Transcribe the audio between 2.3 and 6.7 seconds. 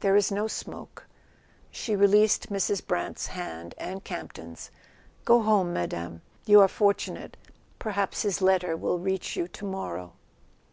Mrs. Brant's hand and Campton's. "Go home, Madame. You are